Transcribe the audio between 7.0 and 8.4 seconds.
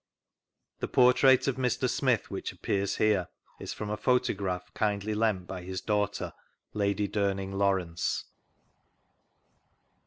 Duming Lawrence.